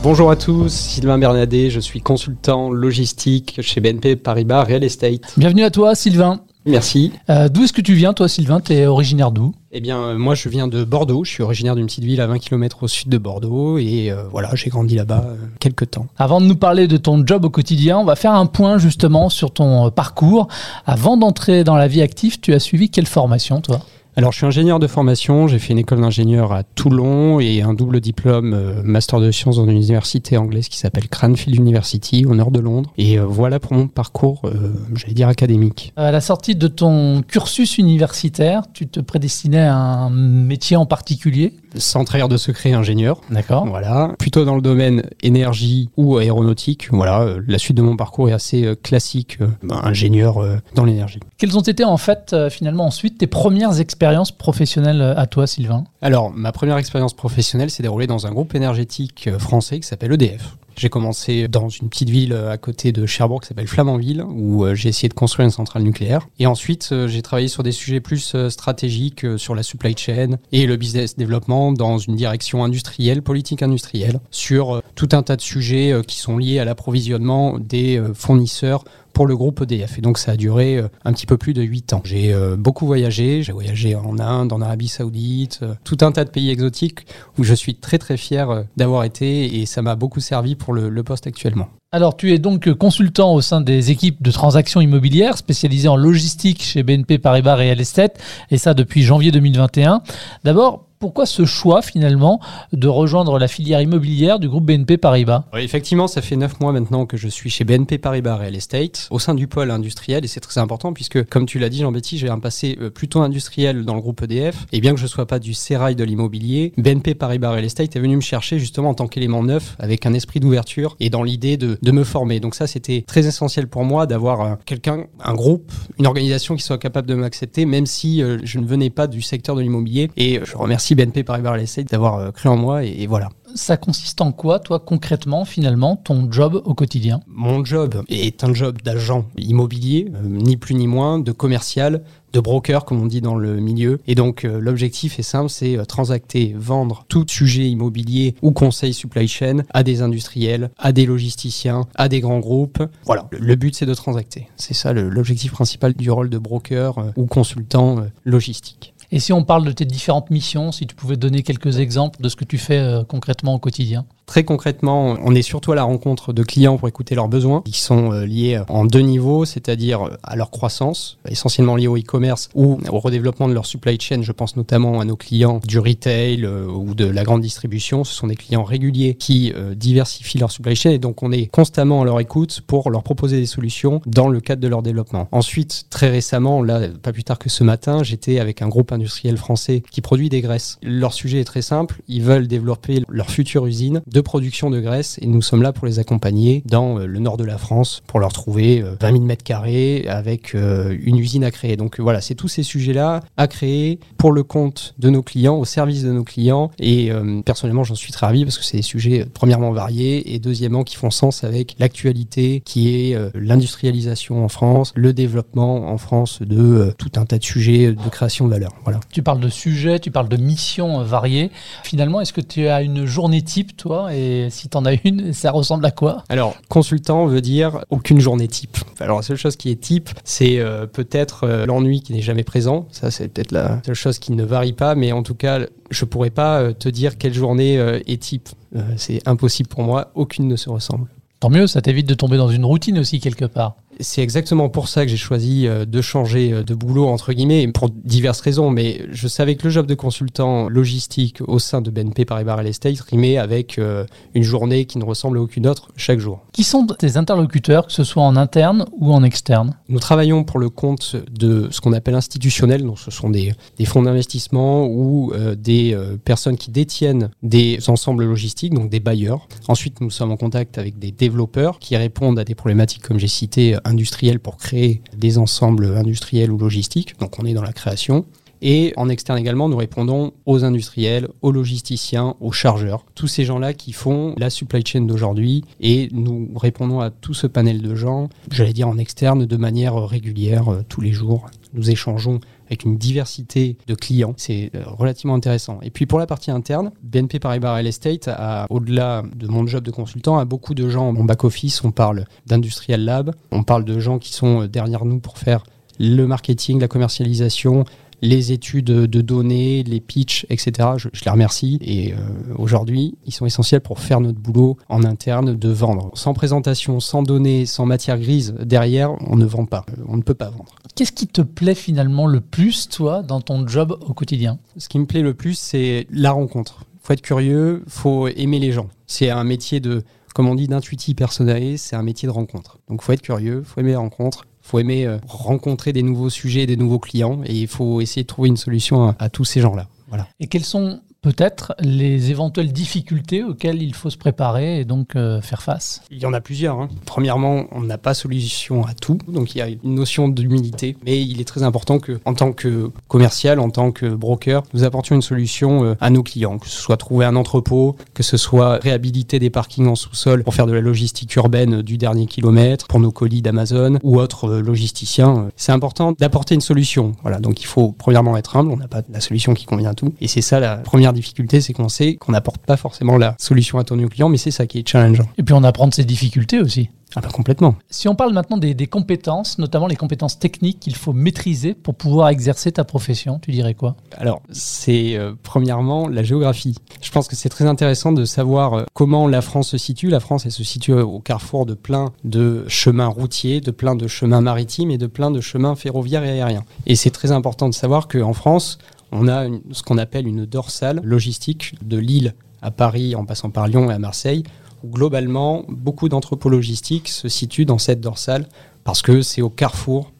Bonjour 0.04 0.30
à 0.30 0.36
tous, 0.36 0.68
Sylvain 0.68 1.16
Bernadet, 1.16 1.70
je 1.70 1.80
suis 1.80 2.02
consultant 2.02 2.70
logistique 2.70 3.58
chez 3.62 3.80
BNP 3.80 4.16
Paribas 4.16 4.62
Real 4.64 4.84
Estate. 4.84 5.32
Bienvenue 5.38 5.62
à 5.62 5.70
toi 5.70 5.94
Sylvain. 5.94 6.42
Merci. 6.66 7.10
Euh, 7.30 7.48
d'où 7.48 7.64
est-ce 7.64 7.72
que 7.72 7.80
tu 7.80 7.94
viens 7.94 8.12
toi 8.12 8.28
Sylvain? 8.28 8.60
Tu 8.60 8.74
es 8.74 8.84
originaire 8.84 9.30
d'où? 9.30 9.54
Eh 9.72 9.80
bien 9.80 9.98
euh, 9.98 10.18
moi 10.18 10.34
je 10.34 10.50
viens 10.50 10.68
de 10.68 10.84
Bordeaux, 10.84 11.24
je 11.24 11.30
suis 11.30 11.42
originaire 11.42 11.74
d'une 11.74 11.86
petite 11.86 12.04
ville 12.04 12.20
à 12.20 12.26
20 12.26 12.38
km 12.38 12.82
au 12.82 12.88
sud 12.88 13.08
de 13.08 13.16
Bordeaux 13.16 13.78
et 13.78 14.10
euh, 14.10 14.24
voilà 14.30 14.50
j'ai 14.52 14.68
grandi 14.68 14.94
là-bas 14.94 15.24
quelques 15.58 15.92
temps. 15.92 16.06
Avant 16.18 16.42
de 16.42 16.44
nous 16.44 16.56
parler 16.56 16.86
de 16.86 16.98
ton 16.98 17.26
job 17.26 17.46
au 17.46 17.50
quotidien, 17.50 17.96
on 17.96 18.04
va 18.04 18.14
faire 18.14 18.34
un 18.34 18.44
point 18.44 18.76
justement 18.76 19.30
sur 19.30 19.52
ton 19.54 19.90
parcours. 19.90 20.48
Avant 20.84 21.16
d'entrer 21.16 21.64
dans 21.64 21.76
la 21.76 21.88
vie 21.88 22.02
active, 22.02 22.40
tu 22.40 22.52
as 22.52 22.58
suivi 22.58 22.90
quelle 22.90 23.06
formation 23.06 23.62
toi? 23.62 23.80
Alors, 24.16 24.30
je 24.30 24.36
suis 24.36 24.46
ingénieur 24.46 24.78
de 24.78 24.86
formation. 24.86 25.48
J'ai 25.48 25.58
fait 25.58 25.72
une 25.72 25.80
école 25.80 26.00
d'ingénieur 26.00 26.52
à 26.52 26.62
Toulon 26.62 27.40
et 27.40 27.62
un 27.62 27.74
double 27.74 28.00
diplôme 28.00 28.54
euh, 28.54 28.80
master 28.84 29.18
de 29.18 29.32
sciences 29.32 29.56
dans 29.56 29.64
une 29.64 29.72
université 29.72 30.36
anglaise 30.36 30.68
qui 30.68 30.78
s'appelle 30.78 31.08
Cranfield 31.08 31.56
University 31.56 32.24
au 32.24 32.36
nord 32.36 32.52
de 32.52 32.60
Londres. 32.60 32.92
Et 32.96 33.18
euh, 33.18 33.24
voilà 33.24 33.58
pour 33.58 33.72
mon 33.72 33.88
parcours, 33.88 34.42
euh, 34.44 34.72
j'allais 34.94 35.14
dire 35.14 35.26
académique. 35.26 35.92
À 35.96 36.12
la 36.12 36.20
sortie 36.20 36.54
de 36.54 36.68
ton 36.68 37.22
cursus 37.26 37.76
universitaire, 37.78 38.62
tu 38.72 38.86
te 38.86 39.00
prédestinais 39.00 39.64
à 39.64 39.76
un 39.76 40.10
métier 40.10 40.76
en 40.76 40.86
particulier 40.86 41.54
sans 41.76 42.04
trahir 42.04 42.28
de 42.28 42.36
secret, 42.36 42.72
ingénieur. 42.72 43.20
D'accord. 43.30 43.66
Voilà. 43.66 44.12
Plutôt 44.18 44.44
dans 44.44 44.54
le 44.54 44.62
domaine 44.62 45.02
énergie 45.22 45.90
ou 45.96 46.18
aéronautique. 46.18 46.88
Voilà. 46.90 47.26
La 47.46 47.58
suite 47.58 47.76
de 47.76 47.82
mon 47.82 47.96
parcours 47.96 48.28
est 48.28 48.32
assez 48.32 48.74
classique, 48.82 49.38
ingénieur 49.70 50.44
dans 50.74 50.84
l'énergie. 50.84 51.20
Quelles 51.38 51.56
ont 51.58 51.62
été 51.62 51.84
en 51.84 51.96
fait 51.96 52.34
finalement 52.50 52.86
ensuite 52.86 53.18
tes 53.18 53.26
premières 53.26 53.80
expériences 53.80 53.94
expérience 53.94 54.32
professionnelle 54.32 55.00
euh, 55.00 55.16
à 55.16 55.26
toi, 55.26 55.46
Sylvain? 55.46 55.84
Alors, 56.02 56.30
ma 56.34 56.52
première 56.52 56.76
expérience 56.76 57.14
professionnelle 57.14 57.70
s'est 57.70 57.82
déroulée 57.82 58.06
dans 58.06 58.26
un 58.26 58.32
groupe 58.32 58.54
énergétique 58.54 59.28
euh, 59.28 59.38
français 59.38 59.80
qui 59.80 59.86
s'appelle 59.86 60.12
EDF. 60.12 60.56
J'ai 60.76 60.88
commencé 60.88 61.48
dans 61.48 61.68
une 61.68 61.88
petite 61.88 62.10
ville 62.10 62.32
euh, 62.32 62.50
à 62.50 62.58
côté 62.58 62.92
de 62.92 63.06
Cherbourg 63.06 63.40
qui 63.40 63.48
s'appelle 63.48 63.68
Flamanville, 63.68 64.22
où 64.22 64.66
j'ai 64.74 64.88
essayé 64.88 65.08
de 65.08 65.14
construire 65.14 65.44
une 65.44 65.52
centrale 65.52 65.82
nucléaire. 65.82 66.26
Et 66.38 66.46
ensuite, 66.46 66.94
j'ai 67.06 67.22
travaillé 67.22 67.48
sur 67.48 67.62
des 67.62 67.72
sujets 67.72 68.00
plus 68.00 68.36
stratégiques, 68.48 69.26
sur 69.36 69.54
la 69.54 69.62
supply 69.62 69.94
chain 69.96 70.38
et 70.52 70.66
le 70.66 70.76
business 70.76 71.16
développement 71.16 71.72
dans 71.72 71.98
une 71.98 72.16
direction 72.16 72.64
industrielle, 72.64 73.22
politique 73.22 73.62
industrielle, 73.62 74.20
sur 74.30 74.82
tout 74.94 75.08
un 75.12 75.22
tas 75.22 75.36
de 75.36 75.40
sujets 75.40 75.94
qui 76.06 76.18
sont 76.18 76.38
liés 76.38 76.58
à 76.58 76.64
l'approvisionnement 76.64 77.58
des 77.58 78.00
fournisseurs 78.14 78.84
pour 79.14 79.26
le 79.26 79.36
groupe 79.36 79.62
EDF. 79.62 79.98
Et 79.98 80.00
donc 80.02 80.18
ça 80.18 80.32
a 80.32 80.36
duré 80.36 80.76
euh, 80.76 80.88
un 81.04 81.12
petit 81.12 81.24
peu 81.24 81.38
plus 81.38 81.54
de 81.54 81.62
8 81.62 81.94
ans. 81.94 82.02
J'ai 82.04 82.34
euh, 82.34 82.56
beaucoup 82.56 82.84
voyagé, 82.84 83.42
j'ai 83.42 83.52
voyagé 83.52 83.94
en 83.94 84.18
Inde, 84.18 84.52
en 84.52 84.60
Arabie 84.60 84.88
Saoudite, 84.88 85.60
euh, 85.62 85.74
tout 85.84 85.98
un 86.02 86.12
tas 86.12 86.24
de 86.24 86.30
pays 86.30 86.50
exotiques 86.50 87.06
où 87.38 87.44
je 87.44 87.54
suis 87.54 87.76
très 87.76 87.96
très 87.98 88.18
fier 88.18 88.64
d'avoir 88.76 89.04
été 89.04 89.60
et 89.60 89.66
ça 89.66 89.80
m'a 89.80 89.94
beaucoup 89.94 90.20
servi 90.20 90.56
pour 90.56 90.74
le, 90.74 90.90
le 90.90 91.02
poste 91.02 91.26
actuellement. 91.26 91.68
Alors, 91.94 92.16
tu 92.16 92.32
es 92.32 92.40
donc 92.40 92.72
consultant 92.74 93.34
au 93.34 93.40
sein 93.40 93.60
des 93.60 93.92
équipes 93.92 94.20
de 94.20 94.32
transactions 94.32 94.80
immobilières 94.80 95.38
spécialisées 95.38 95.86
en 95.86 95.94
logistique 95.94 96.60
chez 96.60 96.82
BNP 96.82 97.18
Paribas 97.18 97.54
Real 97.54 97.80
Estate, 97.80 98.18
et 98.50 98.58
ça 98.58 98.74
depuis 98.74 99.04
janvier 99.04 99.30
2021. 99.30 100.02
D'abord, 100.42 100.83
pourquoi 100.98 101.26
ce 101.26 101.44
choix 101.44 101.82
finalement 101.82 102.40
de 102.72 102.88
rejoindre 102.88 103.38
la 103.38 103.48
filière 103.48 103.80
immobilière 103.80 104.38
du 104.38 104.48
groupe 104.48 104.64
BNP 104.64 104.96
Paribas? 104.96 105.44
Effectivement, 105.56 106.06
ça 106.06 106.22
fait 106.22 106.36
neuf 106.36 106.60
mois 106.60 106.72
maintenant 106.72 107.06
que 107.06 107.16
je 107.16 107.28
suis 107.28 107.50
chez 107.50 107.64
BNP 107.64 107.98
Paribas 107.98 108.36
Real 108.36 108.54
Estate, 108.54 109.08
au 109.10 109.18
sein 109.18 109.34
du 109.34 109.46
pôle 109.46 109.70
industriel, 109.70 110.24
et 110.24 110.28
c'est 110.28 110.40
très 110.40 110.60
important 110.60 110.92
puisque, 110.92 111.24
comme 111.28 111.46
tu 111.46 111.58
l'as 111.58 111.68
dit 111.68 111.78
Jean-Betty, 111.80 112.18
j'ai 112.18 112.28
un 112.28 112.38
passé 112.38 112.78
euh, 112.80 112.90
plutôt 112.90 113.20
industriel 113.20 113.84
dans 113.84 113.94
le 113.94 114.00
groupe 114.00 114.22
EDF, 114.22 114.66
et 114.72 114.80
bien 114.80 114.92
que 114.92 114.98
je 114.98 115.04
ne 115.04 115.08
sois 115.08 115.26
pas 115.26 115.38
du 115.38 115.54
sérail 115.54 115.94
de 115.96 116.04
l'immobilier, 116.04 116.72
BNP 116.78 117.14
Paribas 117.14 117.50
Real 117.50 117.64
Estate 117.64 117.94
est 117.96 118.00
venu 118.00 118.16
me 118.16 118.20
chercher 118.20 118.58
justement 118.58 118.90
en 118.90 118.94
tant 118.94 119.06
qu'élément 119.06 119.42
neuf, 119.42 119.76
avec 119.78 120.06
un 120.06 120.14
esprit 120.14 120.40
d'ouverture 120.40 120.96
et 121.00 121.10
dans 121.10 121.22
l'idée 121.22 121.56
de, 121.56 121.78
de, 121.80 121.92
me 121.92 122.04
former. 122.04 122.40
Donc 122.40 122.54
ça, 122.54 122.66
c'était 122.66 123.04
très 123.06 123.26
essentiel 123.26 123.68
pour 123.68 123.84
moi 123.84 124.06
d'avoir 124.06 124.40
euh, 124.40 124.54
quelqu'un, 124.64 125.04
un 125.22 125.34
groupe, 125.34 125.72
une 125.98 126.06
organisation 126.06 126.56
qui 126.56 126.62
soit 126.62 126.78
capable 126.78 127.08
de 127.08 127.14
m'accepter, 127.14 127.66
même 127.66 127.86
si 127.86 128.22
euh, 128.22 128.38
je 128.42 128.58
ne 128.58 128.66
venais 128.66 128.90
pas 128.90 129.06
du 129.06 129.22
secteur 129.22 129.54
de 129.54 129.60
l'immobilier. 129.60 130.10
Et 130.16 130.40
je 130.44 130.56
remercie 130.56 130.93
BNP 130.94 131.24
Paribas 131.24 131.58
Estate 131.58 131.90
d'avoir 131.90 132.16
euh, 132.16 132.30
cru 132.30 132.48
en 132.48 132.56
moi 132.56 132.84
et, 132.84 133.06
voilà 133.06 133.30
ça 133.54 133.76
consiste 133.76 134.20
en 134.20 134.32
quoi, 134.32 134.58
toi, 134.58 134.80
concrètement, 134.80 135.44
finalement, 135.44 135.96
ton 135.96 136.30
job 136.30 136.60
au 136.64 136.74
quotidien? 136.74 137.20
Mon 137.28 137.64
job 137.64 138.02
est 138.08 138.44
un 138.44 138.52
job 138.52 138.82
d'agent 138.82 139.26
immobilier, 139.36 140.10
euh, 140.14 140.22
ni 140.24 140.56
plus 140.56 140.74
ni 140.74 140.86
moins, 140.86 141.18
de 141.18 141.32
commercial, 141.32 142.02
de 142.32 142.40
broker, 142.40 142.84
comme 142.84 143.00
on 143.00 143.06
dit 143.06 143.20
dans 143.20 143.36
le 143.36 143.60
milieu. 143.60 144.00
Et 144.08 144.16
donc, 144.16 144.44
euh, 144.44 144.58
l'objectif 144.58 145.20
est 145.20 145.22
simple, 145.22 145.50
c'est 145.50 145.78
transacter, 145.86 146.52
vendre 146.58 147.04
tout 147.06 147.24
sujet 147.28 147.68
immobilier 147.68 148.34
ou 148.42 148.50
conseil 148.50 148.92
supply 148.92 149.28
chain 149.28 149.62
à 149.72 149.84
des 149.84 150.02
industriels, 150.02 150.70
à 150.76 150.90
des 150.90 151.06
logisticiens, 151.06 151.86
à 151.94 152.08
des 152.08 152.18
grands 152.18 152.40
groupes. 152.40 152.82
Voilà, 153.04 153.28
le, 153.30 153.54
but, 153.54 153.76
c'est 153.76 153.86
de 153.86 153.94
transacter. 153.94 154.48
C'est 154.56 154.74
ça 154.74 154.92
l'objectif 154.92 155.52
principal 155.52 155.94
du 155.94 156.10
rôle 156.10 156.28
de 156.28 156.38
broker 156.38 157.12
ou 157.16 157.26
consultant 157.26 158.04
logistique. 158.24 158.93
Et 159.14 159.20
si 159.20 159.32
on 159.32 159.44
parle 159.44 159.64
de 159.64 159.70
tes 159.70 159.84
différentes 159.84 160.30
missions, 160.30 160.72
si 160.72 160.88
tu 160.88 160.96
pouvais 160.96 161.16
donner 161.16 161.44
quelques 161.44 161.78
exemples 161.78 162.20
de 162.20 162.28
ce 162.28 162.34
que 162.34 162.44
tu 162.44 162.58
fais 162.58 162.80
euh, 162.80 163.04
concrètement 163.04 163.54
au 163.54 163.60
quotidien 163.60 164.06
Très 164.26 164.44
concrètement, 164.44 165.16
on 165.22 165.34
est 165.34 165.42
surtout 165.42 165.72
à 165.72 165.74
la 165.74 165.82
rencontre 165.82 166.32
de 166.32 166.42
clients 166.42 166.78
pour 166.78 166.88
écouter 166.88 167.14
leurs 167.14 167.28
besoins, 167.28 167.62
qui 167.62 167.78
sont 167.78 168.12
euh, 168.12 168.24
liés 168.24 168.60
en 168.68 168.84
deux 168.84 169.00
niveaux, 169.00 169.44
c'est-à-dire 169.44 170.06
euh, 170.06 170.16
à 170.22 170.34
leur 170.34 170.50
croissance, 170.50 171.18
essentiellement 171.28 171.76
liés 171.76 171.88
au 171.88 171.96
e-commerce 171.96 172.48
ou 172.54 172.78
au 172.90 172.98
redéveloppement 172.98 173.48
de 173.48 173.54
leur 173.54 173.66
supply 173.66 174.00
chain. 174.00 174.22
Je 174.22 174.32
pense 174.32 174.56
notamment 174.56 175.00
à 175.00 175.04
nos 175.04 175.16
clients 175.16 175.60
du 175.66 175.78
retail 175.78 176.46
ou 176.46 176.94
de 176.94 177.04
la 177.04 177.24
grande 177.24 177.42
distribution. 177.42 178.04
Ce 178.04 178.14
sont 178.14 178.26
des 178.26 178.36
clients 178.36 178.64
réguliers 178.64 179.14
qui 179.14 179.52
diversifient 179.76 180.38
leur 180.38 180.50
supply 180.50 180.74
chain 180.74 180.90
et 180.90 180.98
donc 180.98 181.22
on 181.22 181.32
est 181.32 181.46
constamment 181.46 182.02
à 182.02 182.04
leur 182.04 182.20
écoute 182.20 182.62
pour 182.66 182.90
leur 182.90 183.02
proposer 183.02 183.38
des 183.38 183.46
solutions 183.46 184.00
dans 184.06 184.28
le 184.28 184.40
cadre 184.40 184.62
de 184.62 184.68
leur 184.68 184.82
développement. 184.82 185.28
Ensuite, 185.32 185.86
très 185.90 186.10
récemment, 186.10 186.62
là, 186.62 186.88
pas 187.02 187.12
plus 187.12 187.24
tard 187.24 187.38
que 187.38 187.48
ce 187.48 187.64
matin, 187.64 188.02
j'étais 188.02 188.38
avec 188.38 188.62
un 188.62 188.68
groupe 188.68 188.92
industriel 188.92 189.36
français 189.36 189.82
qui 189.90 190.00
produit 190.00 190.28
des 190.28 190.40
graisses. 190.40 190.78
Leur 190.82 191.12
sujet 191.12 191.40
est 191.40 191.44
très 191.44 191.62
simple, 191.62 192.00
ils 192.08 192.22
veulent 192.22 192.48
développer 192.48 193.02
leur 193.08 193.30
future 193.30 193.66
usine 193.66 194.02
de 194.14 194.20
production 194.22 194.70
de 194.70 194.80
graisse 194.80 195.18
et 195.20 195.26
nous 195.26 195.42
sommes 195.42 195.60
là 195.60 195.72
pour 195.72 195.86
les 195.86 195.98
accompagner 195.98 196.62
dans 196.64 196.98
euh, 196.98 197.06
le 197.06 197.18
nord 197.18 197.36
de 197.36 197.44
la 197.44 197.58
France 197.58 198.02
pour 198.06 198.20
leur 198.20 198.32
trouver 198.32 198.82
20 199.00 199.12
000 199.12 199.24
mètres 199.24 199.44
carrés 199.44 200.06
avec 200.08 200.54
euh, 200.54 200.96
une 201.02 201.18
usine 201.18 201.44
à 201.44 201.50
créer. 201.50 201.76
Donc 201.76 202.00
voilà, 202.00 202.20
c'est 202.20 202.34
tous 202.34 202.48
ces 202.48 202.62
sujets-là 202.62 203.20
à 203.36 203.46
créer 203.48 203.98
pour 204.16 204.32
le 204.32 204.42
compte 204.42 204.94
de 204.98 205.10
nos 205.10 205.22
clients, 205.22 205.56
au 205.56 205.66
service 205.66 206.02
de 206.02 206.12
nos 206.12 206.24
clients 206.24 206.70
et 206.78 207.10
euh, 207.10 207.42
personnellement 207.42 207.84
j'en 207.84 207.94
suis 207.94 208.12
très 208.12 208.26
ravi 208.26 208.44
parce 208.44 208.56
que 208.56 208.64
c'est 208.64 208.78
des 208.78 208.82
sujets 208.82 209.26
premièrement 209.34 209.72
variés 209.72 210.34
et 210.34 210.38
deuxièmement 210.38 210.84
qui 210.84 210.96
font 210.96 211.10
sens 211.10 211.44
avec 211.44 211.74
l'actualité 211.78 212.62
qui 212.64 212.94
est 212.94 213.18
l'industrialisation 213.34 214.44
en 214.44 214.48
France, 214.48 214.92
le 214.94 215.12
développement 215.12 215.88
en 215.88 215.98
France 215.98 216.40
de 216.40 216.94
tout 216.98 217.12
un 217.16 217.26
tas 217.26 217.38
de 217.38 217.44
sujets 217.44 217.92
de 217.92 218.08
création 218.08 218.46
de 218.46 218.50
valeur. 218.50 218.70
Voilà. 218.84 219.00
Tu 219.10 219.22
parles 219.22 219.40
de 219.40 219.48
sujets, 219.48 219.98
tu 219.98 220.10
parles 220.10 220.28
de 220.28 220.36
missions 220.36 221.00
euh, 221.00 221.04
variées. 221.04 221.50
Finalement, 221.82 222.20
est-ce 222.20 222.32
que 222.32 222.40
tu 222.40 222.68
as 222.68 222.82
une 222.82 223.06
journée 223.06 223.42
type, 223.42 223.76
toi 223.76 224.03
Et 224.08 224.48
si 224.50 224.68
tu 224.68 224.76
en 224.76 224.84
as 224.84 224.94
une, 225.04 225.32
ça 225.32 225.50
ressemble 225.50 225.84
à 225.86 225.90
quoi 225.90 226.24
Alors, 226.28 226.54
consultant 226.68 227.26
veut 227.26 227.40
dire 227.40 227.84
aucune 227.90 228.20
journée 228.20 228.48
type. 228.48 228.76
Alors, 229.00 229.18
la 229.18 229.22
seule 229.22 229.36
chose 229.36 229.56
qui 229.56 229.70
est 229.70 229.80
type, 229.80 230.10
c'est 230.24 230.58
euh, 230.58 230.86
peut-être 230.86 231.44
euh, 231.44 231.66
l'ennui 231.66 232.00
qui 232.00 232.12
n'est 232.12 232.22
jamais 232.22 232.44
présent. 232.44 232.86
Ça, 232.90 233.10
c'est 233.10 233.28
peut-être 233.28 233.52
la 233.52 233.80
seule 233.84 233.94
chose 233.94 234.18
qui 234.18 234.32
ne 234.32 234.44
varie 234.44 234.72
pas. 234.72 234.94
Mais 234.94 235.12
en 235.12 235.22
tout 235.22 235.34
cas, 235.34 235.60
je 235.90 236.04
pourrais 236.04 236.30
pas 236.30 236.72
te 236.72 236.88
dire 236.88 237.18
quelle 237.18 237.34
journée 237.34 237.74
est 237.74 238.20
type. 238.20 238.48
c'est 238.96 239.26
impossible 239.26 239.68
pour 239.68 239.82
moi. 239.82 240.10
Aucune 240.14 240.48
ne 240.48 240.56
se 240.56 240.70
ressemble. 240.70 241.08
Tant 241.44 241.50
mieux, 241.50 241.66
ça 241.66 241.82
t'évite 241.82 242.08
de 242.08 242.14
tomber 242.14 242.38
dans 242.38 242.48
une 242.48 242.64
routine 242.64 242.98
aussi 242.98 243.20
quelque 243.20 243.44
part. 243.44 243.76
C'est 244.00 244.22
exactement 244.22 244.68
pour 244.68 244.88
ça 244.88 245.04
que 245.04 245.10
j'ai 245.10 245.16
choisi 245.16 245.66
euh, 245.66 245.84
de 245.84 246.00
changer 246.00 246.52
euh, 246.52 246.62
de 246.62 246.74
boulot, 246.74 247.06
entre 247.06 247.32
guillemets, 247.32 247.66
pour 247.68 247.90
diverses 247.90 248.40
raisons. 248.40 248.70
Mais 248.70 249.02
je 249.10 249.28
savais 249.28 249.54
que 249.54 249.64
le 249.64 249.70
job 249.70 249.86
de 249.86 249.94
consultant 249.94 250.68
logistique 250.68 251.38
au 251.46 251.58
sein 251.58 251.80
de 251.80 251.90
BNP 251.90 252.24
Paribas 252.24 252.56
Real 252.56 252.66
Estate 252.66 253.00
rimait 253.00 253.38
avec 253.38 253.78
euh, 253.78 254.04
une 254.34 254.42
journée 254.42 254.86
qui 254.86 254.98
ne 254.98 255.04
ressemble 255.04 255.38
à 255.38 255.42
aucune 255.42 255.66
autre 255.66 255.88
chaque 255.96 256.18
jour. 256.18 256.40
Qui 256.52 256.64
sont 256.64 256.86
tes 256.86 257.16
interlocuteurs, 257.16 257.86
que 257.86 257.92
ce 257.92 258.04
soit 258.04 258.22
en 258.22 258.36
interne 258.36 258.86
ou 258.98 259.12
en 259.12 259.22
externe? 259.22 259.76
Nous 259.88 260.00
travaillons 260.00 260.44
pour 260.44 260.58
le 260.58 260.70
compte 260.70 261.16
de 261.30 261.68
ce 261.70 261.80
qu'on 261.80 261.92
appelle 261.92 262.14
institutionnel, 262.14 262.82
donc 262.84 262.98
ce 262.98 263.10
sont 263.10 263.30
des, 263.30 263.52
des 263.78 263.84
fonds 263.84 264.02
d'investissement 264.02 264.86
ou 264.86 265.32
des 265.56 265.96
personnes 266.24 266.56
qui 266.56 266.70
détiennent 266.70 267.30
des 267.42 267.78
ensembles 267.88 268.24
logistiques, 268.24 268.74
donc 268.74 268.90
des 268.90 269.00
bailleurs. 269.00 269.48
Ensuite, 269.68 270.00
nous 270.00 270.10
sommes 270.10 270.32
en 270.32 270.36
contact 270.36 270.78
avec 270.78 270.98
des 270.98 271.10
développeurs 271.10 271.78
qui 271.78 271.96
répondent 271.96 272.38
à 272.38 272.44
des 272.44 272.54
problématiques, 272.54 273.02
comme 273.02 273.18
j'ai 273.18 273.28
cité, 273.28 273.76
industriels 273.84 274.40
pour 274.40 274.56
créer 274.56 275.02
des 275.16 275.38
ensembles 275.38 275.96
industriels 275.96 276.50
ou 276.50 276.58
logistiques. 276.58 277.18
Donc 277.18 277.38
on 277.38 277.46
est 277.46 277.54
dans 277.54 277.62
la 277.62 277.72
création. 277.72 278.24
Et 278.66 278.94
en 278.96 279.10
externe 279.10 279.38
également, 279.38 279.68
nous 279.68 279.76
répondons 279.76 280.32
aux 280.46 280.64
industriels, 280.64 281.28
aux 281.42 281.52
logisticiens, 281.52 282.34
aux 282.40 282.50
chargeurs, 282.50 283.04
tous 283.14 283.26
ces 283.26 283.44
gens-là 283.44 283.74
qui 283.74 283.92
font 283.92 284.34
la 284.38 284.48
supply 284.48 284.82
chain 284.86 285.02
d'aujourd'hui. 285.02 285.64
Et 285.80 286.08
nous 286.12 286.48
répondons 286.56 287.00
à 287.00 287.10
tout 287.10 287.34
ce 287.34 287.46
panel 287.46 287.82
de 287.82 287.94
gens, 287.94 288.30
j'allais 288.50 288.72
dire 288.72 288.88
en 288.88 288.96
externe, 288.96 289.44
de 289.44 289.56
manière 289.58 289.96
régulière, 289.96 290.72
euh, 290.72 290.82
tous 290.88 291.02
les 291.02 291.12
jours. 291.12 291.50
Nous 291.74 291.90
échangeons 291.90 292.40
avec 292.66 292.84
une 292.84 292.96
diversité 292.96 293.76
de 293.86 293.94
clients. 293.94 294.34
C'est 294.36 294.70
euh, 294.74 294.82
relativement 294.86 295.34
intéressant. 295.34 295.78
Et 295.82 295.90
puis 295.90 296.06
pour 296.06 296.18
la 296.18 296.26
partie 296.26 296.50
interne, 296.50 296.90
BNP 297.02 297.38
Paribas 297.38 297.74
Real 297.74 297.86
Estate 297.86 298.28
a, 298.28 298.66
au-delà 298.70 299.22
de 299.34 299.46
mon 299.46 299.66
job 299.66 299.84
de 299.84 299.90
consultant, 299.90 300.38
a 300.38 300.44
beaucoup 300.44 300.74
de 300.74 300.88
gens 300.88 301.08
en 301.08 301.24
back-office. 301.24 301.84
On 301.84 301.90
parle 301.90 302.24
d'industrial 302.46 303.00
lab, 303.00 303.34
on 303.50 303.62
parle 303.62 303.84
de 303.84 303.98
gens 303.98 304.18
qui 304.18 304.32
sont 304.32 304.62
euh, 304.62 304.68
derrière 304.68 305.04
nous 305.04 305.20
pour 305.20 305.38
faire 305.38 305.64
le 306.00 306.26
marketing, 306.26 306.80
la 306.80 306.88
commercialisation, 306.88 307.84
les 308.22 308.52
études 308.52 308.84
de 308.84 309.20
données, 309.20 309.82
les 309.82 310.00
pitchs, 310.00 310.46
etc. 310.50 310.90
Je, 310.96 311.08
les 311.24 311.30
remercie. 311.30 311.78
Et 311.80 312.12
euh, 312.12 312.16
aujourd'hui, 312.56 313.16
ils 313.26 313.32
sont 313.32 313.46
essentiels 313.46 313.80
pour 313.80 313.98
faire 313.98 314.20
notre 314.20 314.38
boulot 314.38 314.76
en 314.88 315.04
interne 315.04 315.56
de 315.56 315.68
vendre. 315.68 316.10
Sans 316.14 316.34
présentation, 316.34 317.00
sans 317.00 317.22
données, 317.22 317.66
sans 317.66 317.86
matière 317.86 318.18
grise 318.18 318.54
derrière, 318.60 319.14
on 319.28 319.36
ne 319.36 319.44
vend 319.44 319.66
pas. 319.66 319.84
Euh, 319.90 320.02
on 320.08 320.16
ne 320.16 320.22
peut 320.22 320.34
pas 320.34 320.50
vendre. 320.50 320.74
Qu'est-ce 320.94 321.12
qui 321.12 321.26
te 321.26 321.42
plaît 321.42 321.74
finalement 321.74 322.26
le 322.26 322.40
plus, 322.40 322.88
toi, 322.88 323.22
dans 323.22 323.40
ton 323.40 323.66
job 323.66 323.98
au 324.06 324.14
quotidien? 324.14 324.58
Ce 324.76 324.88
qui 324.88 324.98
me 324.98 325.06
plaît 325.06 325.22
le 325.22 325.34
plus, 325.34 325.58
c'est 325.58 326.06
la 326.10 326.32
rencontre. 326.32 326.84
Faut 327.02 327.12
être 327.12 327.22
curieux, 327.22 327.82
faut 327.86 328.28
aimer 328.28 328.58
les 328.58 328.72
gens. 328.72 328.88
C'est 329.06 329.28
un 329.28 329.44
métier 329.44 329.80
de, 329.80 330.04
comme 330.34 330.48
on 330.48 330.54
dit, 330.54 330.68
d'intuitif 330.68 331.16
personnalisé, 331.16 331.76
c'est 331.76 331.96
un 331.96 332.02
métier 332.02 332.26
de 332.26 332.32
rencontre. 332.32 332.78
Donc 332.88 333.02
faut 333.02 333.12
être 333.12 333.22
curieux, 333.22 333.62
faut 333.62 333.80
aimer 333.80 333.90
les 333.90 333.96
rencontres, 333.96 334.46
faut 334.64 334.78
aimer 334.78 335.04
euh, 335.06 335.18
rencontrer 335.28 335.92
des 335.92 336.02
nouveaux 336.02 336.30
sujets, 336.30 336.66
des 336.66 336.76
nouveaux 336.76 336.98
clients, 336.98 337.42
et 337.44 337.54
il 337.54 337.68
faut 337.68 338.00
essayer 338.00 338.22
de 338.22 338.26
trouver 338.26 338.48
une 338.48 338.56
solution 338.56 339.14
à, 339.18 339.28
tous 339.28 339.44
ces 339.44 339.60
gens-là. 339.60 339.86
Voilà. 340.08 340.26
Et 340.40 340.46
quels 340.46 340.64
sont 340.64 341.00
peut-être 341.24 341.72
les 341.80 342.30
éventuelles 342.30 342.70
difficultés 342.70 343.42
auxquelles 343.42 343.82
il 343.82 343.94
faut 343.94 344.10
se 344.10 344.18
préparer 344.18 344.80
et 344.80 344.84
donc 344.84 345.16
euh, 345.16 345.40
faire 345.40 345.62
face 345.62 346.02
Il 346.10 346.18
y 346.18 346.26
en 346.26 346.34
a 346.34 346.42
plusieurs. 346.42 346.78
Hein. 346.78 346.90
Premièrement, 347.06 347.64
on 347.72 347.80
n'a 347.80 347.96
pas 347.96 348.12
solution 348.12 348.84
à 348.84 348.92
tout, 348.92 349.16
donc 349.26 349.54
il 349.54 349.58
y 349.58 349.62
a 349.62 349.68
une 349.68 349.94
notion 349.94 350.28
d'humilité, 350.28 350.98
mais 351.02 351.22
il 351.22 351.40
est 351.40 351.46
très 351.46 351.62
important 351.62 351.98
que, 351.98 352.20
en 352.26 352.34
tant 352.34 352.52
que 352.52 352.90
commercial, 353.08 353.58
en 353.58 353.70
tant 353.70 353.90
que 353.90 354.04
broker, 354.04 354.64
nous 354.74 354.84
apportions 354.84 355.16
une 355.16 355.22
solution 355.22 355.84
euh, 355.84 355.94
à 355.98 356.10
nos 356.10 356.22
clients, 356.22 356.58
que 356.58 356.68
ce 356.68 356.76
soit 356.76 356.98
trouver 356.98 357.24
un 357.24 357.36
entrepôt, 357.36 357.96
que 358.12 358.22
ce 358.22 358.36
soit 358.36 358.76
réhabiliter 358.82 359.38
des 359.38 359.48
parkings 359.48 359.86
en 359.86 359.94
sous-sol 359.94 360.44
pour 360.44 360.52
faire 360.54 360.66
de 360.66 360.74
la 360.74 360.82
logistique 360.82 361.34
urbaine 361.36 361.80
du 361.80 361.96
dernier 361.96 362.26
kilomètre 362.26 362.86
pour 362.86 363.00
nos 363.00 363.12
colis 363.12 363.40
d'Amazon 363.40 363.98
ou 364.02 364.20
autres 364.20 364.50
euh, 364.50 364.60
logisticiens. 364.60 365.48
C'est 365.56 365.72
important 365.72 366.12
d'apporter 366.12 366.54
une 366.54 366.60
solution. 366.60 367.12
Voilà, 367.22 367.38
donc 367.38 367.62
il 367.62 367.66
faut 367.66 367.92
premièrement 367.92 368.36
être 368.36 368.58
humble, 368.58 368.72
on 368.72 368.76
n'a 368.76 368.88
pas 368.88 369.00
la 369.08 369.20
solution 369.20 369.54
qui 369.54 369.64
convient 369.64 369.92
à 369.92 369.94
tout, 369.94 370.12
et 370.20 370.28
c'est 370.28 370.42
ça 370.42 370.60
la 370.60 370.76
première 370.76 371.13
difficulté, 371.14 371.60
c'est 371.60 371.72
qu'on 371.72 371.88
sait 371.88 372.16
qu'on 372.16 372.32
n'apporte 372.32 372.58
pas 372.66 372.76
forcément 372.76 373.16
la 373.16 373.34
solution 373.38 373.78
à 373.78 373.84
ton 373.84 373.96
client, 374.08 374.28
mais 374.28 374.36
c'est 374.36 374.50
ça 374.50 374.66
qui 374.66 374.78
est 374.78 374.88
challengeant. 374.88 375.26
Et 375.38 375.42
puis 375.42 375.54
on 375.54 375.64
apprend 375.64 375.88
de 375.88 375.94
ses 375.94 376.04
difficultés 376.04 376.60
aussi. 376.60 376.90
Ah 377.16 377.20
ben 377.20 377.28
complètement. 377.28 377.76
Si 377.90 378.08
on 378.08 378.16
parle 378.16 378.32
maintenant 378.32 378.56
des, 378.56 378.74
compétences, 378.88 379.58
notamment 379.58 379.86
les 379.86 379.94
compétences 379.94 380.38
techniques 380.38 380.80
qu'il 380.80 380.96
faut 380.96 381.12
maîtriser 381.12 381.74
pour 381.74 381.94
pouvoir 381.94 382.28
exercer 382.28 382.72
ta 382.72 382.82
profession, 382.82 383.38
tu 383.38 383.52
dirais 383.52 383.74
quoi? 383.74 383.94
Alors, 384.16 384.42
c'est 384.50 385.16
euh, 385.16 385.32
premièrement 385.42 386.08
la 386.08 386.24
géographie. 386.24 386.74
Je 387.00 387.10
pense 387.12 387.28
que 387.28 387.36
c'est 387.36 387.48
très 387.48 387.66
intéressant 387.66 388.10
de 388.10 388.24
savoir 388.24 388.74
euh, 388.74 388.84
comment 388.94 389.28
la 389.28 389.42
France 389.42 389.68
se 389.68 389.78
situe. 389.78 390.08
La 390.08 390.18
France, 390.18 390.44
elle 390.44 390.52
se 390.52 390.64
situe 390.64 390.92
au 390.92 391.20
carrefour 391.20 391.66
de 391.66 391.74
plein 391.74 392.10
de 392.24 392.64
chemins 392.66 393.06
routiers, 393.06 393.60
de 393.60 393.70
plein 393.70 393.94
de 393.94 394.08
chemins 394.08 394.40
maritimes 394.40 394.90
et 394.90 394.98
de 394.98 395.06
plein 395.06 395.30
de 395.30 395.40
chemins 395.40 395.76
ferroviaires 395.76 396.24
et 396.24 396.30
aériens. 396.30 396.64
Et 396.86 396.96
c'est 396.96 397.10
très 397.10 397.30
important 397.30 397.68
de 397.68 397.74
savoir 397.74 398.08
qu'en 398.08 398.32
France, 398.32 398.78
on 399.14 399.28
a 399.28 399.46
ce 399.70 399.82
qu'on 399.82 399.96
appelle 399.96 400.26
une 400.26 400.44
dorsale 400.44 401.00
logistique 401.04 401.76
de 401.82 401.96
Lille 401.96 402.34
à 402.60 402.72
Paris 402.72 403.14
en 403.14 403.24
passant 403.24 403.48
par 403.48 403.68
Lyon 403.68 403.88
et 403.90 403.94
à 403.94 403.98
Marseille, 403.98 404.42
où 404.82 404.88
globalement, 404.88 405.64
beaucoup 405.68 406.08
d'entrepôts 406.08 406.48
logistiques 406.48 407.08
se 407.08 407.28
situent 407.28 407.64
dans 407.64 407.78
cette 407.78 408.00
dorsale 408.00 408.48
parce 408.82 409.02
que 409.02 409.22
c'est 409.22 409.40
au 409.40 409.50
carrefour, 409.50 410.10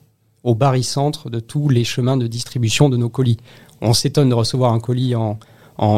au 0.44 0.54
barycentre 0.54 1.28
de 1.28 1.40
tous 1.40 1.68
les 1.68 1.82
chemins 1.82 2.16
de 2.16 2.28
distribution 2.28 2.88
de 2.88 2.96
nos 2.96 3.08
colis. 3.08 3.38
On 3.80 3.94
s'étonne 3.94 4.28
de 4.28 4.34
recevoir 4.34 4.72
un 4.72 4.80
colis 4.80 5.16
en, 5.16 5.38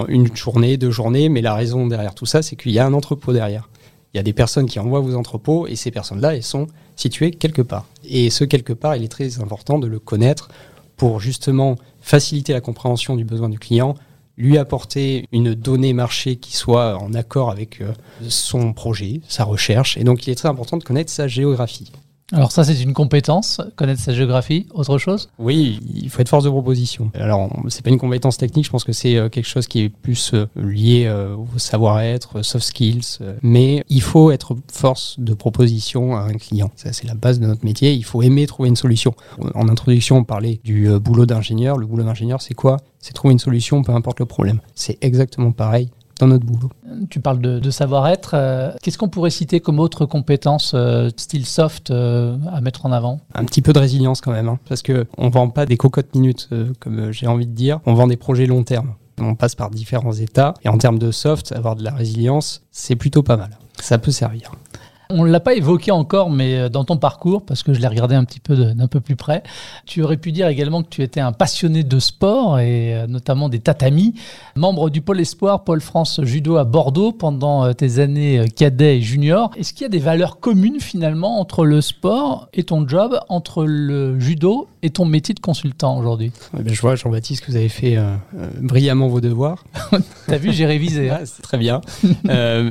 une 0.09 0.35
journée, 0.35 0.79
deux 0.79 0.91
journées, 0.91 1.29
mais 1.29 1.43
la 1.43 1.55
raison 1.55 1.87
derrière 1.87 2.15
tout 2.15 2.25
ça, 2.25 2.41
c'est 2.41 2.57
qu'il 2.57 2.73
y 2.73 2.79
a 2.79 2.87
un 2.87 2.95
entrepôt 2.95 3.35
derrière. 3.35 3.69
Il 4.15 4.17
y 4.17 4.21
a 4.21 4.23
des 4.23 4.33
personnes 4.33 4.67
qui 4.67 4.81
envoient 4.81 5.01
vos 5.01 5.17
entrepôts 5.17 5.67
et 5.67 5.77
ces 5.77 5.91
personnes-là, 5.91 6.35
elles 6.35 6.43
sont 6.43 6.67
situées 6.97 7.31
quelque 7.31 7.61
part. 7.61 7.85
Et 8.09 8.31
ce 8.31 8.45
quelque 8.45 8.73
part, 8.73 8.97
il 8.97 9.05
est 9.05 9.09
très 9.09 9.43
important 9.43 9.79
de 9.79 9.87
le 9.87 9.99
connaître 9.99 10.49
pour 10.97 11.21
justement 11.21 11.77
faciliter 12.07 12.53
la 12.53 12.61
compréhension 12.61 13.17
du 13.17 13.25
besoin 13.25 13.49
du 13.49 13.59
client, 13.59 13.97
lui 14.37 14.59
apporter 14.59 15.27
une 15.33 15.55
donnée 15.55 15.93
marché 15.93 16.37
qui 16.37 16.57
soit 16.57 16.97
en 16.99 17.13
accord 17.15 17.51
avec 17.51 17.81
euh, 17.81 17.93
son 18.29 18.73
projet, 18.73 19.23
sa 19.27 19.43
recherche. 19.43 19.97
Et 19.97 20.05
donc 20.05 20.25
il 20.27 20.31
est 20.31 20.37
très 20.37 20.49
important 20.49 20.77
de 20.77 20.85
connaître 20.85 21.11
sa 21.11 21.27
géographie. 21.27 21.91
Alors 22.33 22.51
ça, 22.51 22.65
c'est 22.65 22.83
une 22.83 22.93
compétence, 22.93 23.61
connaître 23.77 24.01
sa 24.01 24.13
géographie. 24.13 24.67
Autre 24.75 24.99
chose? 24.99 25.29
Oui, 25.39 25.79
il 25.95 26.11
faut 26.11 26.21
être 26.21 26.29
force 26.29 26.43
de 26.43 26.51
proposition. 26.51 27.13
Alors, 27.15 27.49
c'est 27.69 27.85
pas 27.85 27.91
une 27.91 27.99
compétence 27.99 28.37
technique, 28.37 28.65
je 28.65 28.71
pense 28.71 28.83
que 28.83 28.93
c'est 28.93 29.17
euh, 29.17 29.29
quelque 29.29 29.47
chose 29.47 29.69
qui 29.69 29.83
est 29.83 29.89
plus 29.89 30.35
euh, 30.35 30.47
lié 30.57 31.05
euh, 31.07 31.37
au 31.37 31.59
savoir-être, 31.59 32.43
soft 32.43 32.67
skills. 32.67 33.19
Mais 33.43 33.85
il 33.89 34.03
faut 34.03 34.33
être 34.33 34.57
force 34.73 35.21
de 35.21 35.35
proposition 35.35 36.17
à 36.17 36.23
un 36.23 36.33
client. 36.33 36.73
Ça, 36.75 36.93
c'est 36.93 37.07
la 37.07 37.15
base 37.15 37.39
de 37.39 37.47
notre 37.47 37.65
métier. 37.65 37.93
Il 37.93 38.05
faut 38.05 38.23
aimer 38.23 38.47
trouver 38.49 38.71
une 38.71 38.77
solution. 38.77 39.15
En 39.55 39.69
introduction, 39.69 40.17
on 40.17 40.25
parlait 40.25 40.61
du 40.65 40.89
boulot 40.99 41.27
d'ingénieur. 41.27 41.77
Le 41.77 41.87
boulot 41.87 42.03
d'ingénieur, 42.03 42.43
c'est 42.43 42.55
quoi? 42.55 42.79
C'est 42.99 43.13
trouver 43.13 43.33
une 43.33 43.39
solution, 43.39 43.85
peu 43.85 43.93
importe 43.93 44.19
le 44.19 44.27
problème. 44.27 44.61
C'est 44.75 44.99
exactement 45.01 45.53
pareil 45.53 45.91
dans 46.19 46.27
notre 46.27 46.47
boulot. 46.47 46.71
Tu 47.11 47.21
parles 47.21 47.41
de, 47.41 47.71
savoir-être. 47.71 48.33
Euh, 48.35 48.73
qu'est-ce 48.83 48.99
qu'on 48.99 49.09
pourrait 49.09 49.31
citer 49.31 49.61
comme 49.61 49.79
autre 49.79 50.07
compétence 50.07 50.73
euh, 50.75 51.11
style 51.17 51.47
soft 51.47 51.91
euh, 51.91 52.37
à 52.51 52.61
mettre 52.61 52.87
en 52.87 52.93
avant? 52.93 53.21
Un 53.35 53.45
petit 53.45 53.63
peu 53.63 53.73
de 53.73 53.79
résilience 53.79 54.21
quand 54.21 54.33
même, 54.33 54.49
hein, 54.49 54.59
parce 54.69 54.83
que 54.83 55.07
on 55.19 55.29
vend 55.29 55.49
pas 55.49 55.67
des 55.67 55.77
cocottes 55.77 56.15
minutes, 56.15 56.49
comme 56.81 57.13
j'ai 57.13 57.27
envie 57.27 57.47
de 57.47 57.53
dire. 57.53 57.81
On 57.87 57.95
vend 57.95 58.07
des 58.07 58.17
projets 58.17 58.47
long 58.47 58.63
terme. 58.63 58.95
On 59.19 59.35
passe 59.35 59.55
par 59.55 59.71
différents 59.71 60.13
états 60.13 60.55
et 60.63 60.69
en 60.69 60.77
termes 60.77 60.99
de 60.99 61.11
soft, 61.11 61.53
avoir 61.53 61.75
de 61.75 61.83
la 61.83 61.93
résilience, 61.93 62.63
c'est 62.71 62.97
plutôt 62.97 63.23
pas 63.23 63.37
mal. 63.37 63.51
Ça 63.81 63.99
peut 63.99 64.11
servir. 64.11 64.53
On 65.09 65.25
ne 65.25 65.31
l'a 65.31 65.41
pas 65.41 65.55
évoqué 65.55 65.93
encore, 65.93 66.31
mais 66.31 66.57
euh, 66.57 66.69
dans 66.69 66.85
ton 66.85 66.97
parcours, 66.97 67.45
parce 67.45 67.63
que 67.63 67.73
je 67.73 67.81
l'ai 67.81 67.87
regardé 67.87 68.17
un 68.17 68.25
petit 68.25 68.41
peu 68.41 68.57
d'un 68.57 68.89
peu 68.89 69.01
plus 69.01 69.15
près, 69.15 69.43
tu 69.85 70.03
aurais 70.03 70.17
pu 70.17 70.33
dire 70.33 70.49
également 70.49 70.83
que 70.83 70.89
tu 70.89 71.03
étais 71.03 71.21
un 71.21 71.33
passionné 71.33 71.85
de 71.85 71.99
sport 72.01 72.59
et 72.59 72.95
euh, 72.95 73.07
notamment 73.07 73.49
des 73.49 73.61
tatamis, 73.61 74.15
membre 74.57 74.91
du 74.91 75.03
pôle 75.03 75.21
espoir 75.21 75.63
Pôle 75.63 75.81
France 75.81 76.21
Judo 76.25 76.57
à 76.57 76.65
Bordeaux 76.65 77.13
pendant 77.13 77.65
euh, 77.65 77.73
tes 77.73 78.01
années 78.01 78.47
cadet 78.57 78.99
et 78.99 79.01
junior. 79.01 79.53
Est-ce 79.57 79.73
qu'il 79.73 79.83
y 79.83 79.87
a 79.87 79.91
des 79.91 80.01
valeurs 80.01 80.41
communes 80.41 80.81
finalement 80.81 81.39
entre 81.41 81.65
le 81.65 81.81
sport 81.81 82.49
et 82.53 82.65
ton 82.65 82.87
job, 82.89 83.21
entre 83.29 83.65
le 83.65 84.19
judo 84.19 84.67
et 84.83 84.91
ton 84.91 85.05
métier 85.05 85.35
de 85.35 85.41
consultant 85.41 85.99
aujourd'hui? 85.99 86.33
Ben, 86.53 86.75
Je 86.75 86.81
vois, 86.81 86.97
Jean-Baptiste, 86.97 87.45
que 87.45 87.53
vous 87.53 87.57
avez 87.57 87.69
fait 87.69 87.97
brillamment 88.61 89.09
vos 89.09 89.21
devoirs. 89.21 89.65
T'as 90.27 90.39
vu, 90.39 90.53
j'ai 90.53 90.67
révisé. 90.67 91.11
Hein. 91.11 91.21
c'est 91.25 91.43
très 91.43 91.59
bien. 91.59 91.81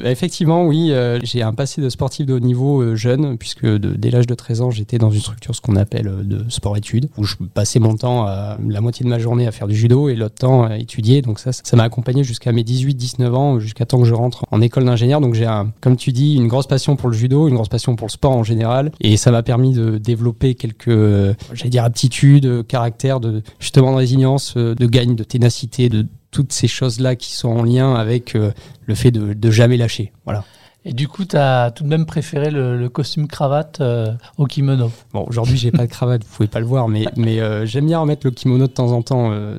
effectivement, 0.04 0.65
oui, 0.65 0.94
j'ai 1.24 1.42
un 1.42 1.54
passé 1.54 1.82
de 1.82 1.89
sportif 1.89 2.25
haut 2.34 2.39
niveau 2.39 2.82
euh, 2.82 2.96
jeune, 2.96 3.38
puisque 3.38 3.65
dès 3.65 4.10
l'âge 4.10 4.27
de 4.27 4.36
13 4.36 4.62
ans, 4.62 4.72
j'étais 4.72 4.98
dans 4.98 5.12
une 5.12 5.20
structure, 5.20 5.55
ce 5.55 5.62
qu'on 5.62 5.75
appelle 5.75 6.08
euh, 6.08 6.24
de 6.24 6.46
sport-études, 6.50 7.10
où 7.17 7.24
je 7.24 7.36
passais 7.53 7.79
mon 7.79 7.96
temps, 7.96 8.25
à, 8.25 8.58
la 8.67 8.82
moitié 8.82 9.03
de 9.03 9.10
ma 9.10 9.20
journée 9.20 9.48
à 9.48 9.51
faire 9.51 9.67
du 9.67 9.75
judo 9.75 10.10
et 10.10 10.15
l'autre 10.15 10.36
temps 10.36 10.63
à 10.63 10.77
étudier. 10.77 11.22
Donc 11.22 11.39
ça, 11.39 11.51
ça 11.51 11.75
m'a 11.75 11.84
accompagné 11.84 12.24
jusqu'à 12.24 12.51
mes 12.51 12.63
18-19 12.63 13.32
ans, 13.34 13.60
jusqu'à 13.60 13.86
temps 13.86 14.00
que 14.00 14.05
je 14.05 14.13
rentre 14.13 14.46
en 14.51 14.62
école 14.62 14.86
d'ingénieur. 14.86 15.22
Donc 15.22 15.34
j'ai, 15.34 15.50
comme 15.82 15.96
tu 15.96 16.12
dis, 16.12 16.36
une 16.36 16.48
grosse 16.48 16.67
passion 16.67 16.96
pour 16.96 17.10
le 17.10 17.15
judo, 17.15 17.48
une 17.48 17.55
grosse 17.55 17.70
passion 17.70 17.96
pour 17.96 18.08
le 18.08 18.12
sport 18.12 18.32
en 18.32 18.44
général. 18.44 18.91
Et 19.01 19.17
ça 19.17 19.32
m'a 19.32 19.44
permis 19.44 19.74
de 19.74 19.98
développer 19.98 20.55
quelques, 20.55 20.88
euh, 20.88 21.34
j'allais 21.53 21.70
dire, 21.70 21.84
aptitudes, 21.84 22.65
caractères, 22.67 23.20
de, 23.20 23.41
justement 23.60 23.91
de 23.91 23.98
résilience, 23.98 24.55
de 24.55 24.86
gagne, 24.86 25.15
de 25.15 25.24
ténacité, 25.24 25.89
de 25.89 26.05
toutes 26.32 26.51
ces 26.51 26.67
choses-là 26.67 27.15
qui 27.15 27.32
sont 27.34 27.50
en 27.50 27.63
lien 27.63 27.96
avec 27.96 28.34
le 28.34 28.96
fait 28.96 29.12
de, 29.12 29.34
de 29.34 29.51
jamais 29.51 29.77
lâcher. 29.77 30.12
Voilà. 30.25 30.44
Et 30.88 30.94
du 30.94 31.08
coup, 31.08 31.25
tu 31.25 31.36
as 31.36 31.72
tout 31.72 31.84
de 31.84 31.89
même 31.89 32.06
préféré 32.06 32.51
le, 32.51 32.88
costume 32.89 33.27
cravate 33.27 33.82
euh, 33.82 34.13
au 34.38 34.46
kimono 34.46 34.92
Bon, 35.13 35.25
aujourd'hui, 35.27 35.58
j'ai 35.58 35.72
pas 35.72 35.88
de 35.88 35.92
cravate, 35.92 36.24
vous 36.24 36.36
pouvez 36.36 36.48
pas 36.48 36.60
le 36.60 36.68
voir, 36.68 36.88
mais, 36.88 37.06
mais 37.18 37.39
euh, 37.39 37.65
j'aime 37.65 37.88
bien 37.88 38.00
remettre 38.00 38.22
le 38.25 38.32
kimono 38.32 38.68
de 38.68 38.72
temps 38.72 38.92
en 38.92 39.01
temps. 39.01 39.32
Euh, 39.32 39.58